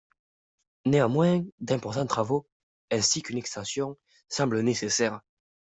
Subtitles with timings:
[0.87, 2.47] Néanmoins d'importants travaux
[2.89, 5.21] ainsi qu'une extension semblent nécessaires.